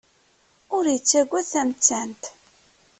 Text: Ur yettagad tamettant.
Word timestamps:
Ur 0.75 0.83
yettagad 0.93 1.45
tamettant. 1.53 2.21